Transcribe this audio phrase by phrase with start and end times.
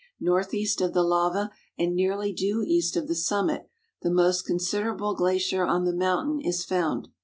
[0.19, 3.69] Northeast of the lava and nearly due east of the summit
[4.01, 7.09] the mo.st consid era])le glacier on the mountain is found.